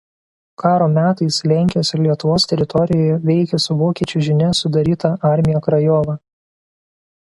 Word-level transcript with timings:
Karo 0.61 0.87
metais 0.93 1.37
Lenkijos 1.51 1.91
ir 1.97 2.01
Lietuvos 2.07 2.47
teritorijoje 2.53 3.21
veikė 3.29 3.63
su 3.69 3.79
vokiečių 3.85 4.25
žinia 4.31 4.51
sudaryta 4.65 5.17
Armija 5.35 5.67
Krajova. 5.69 6.23